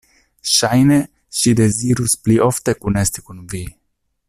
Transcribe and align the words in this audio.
Ŝajne 0.51 0.97
ŝi 1.41 1.53
dezirus 1.59 2.17
pli 2.23 2.39
ofte 2.47 2.77
kunesti 2.87 3.25
kun 3.29 3.45
Vi! 3.53 3.63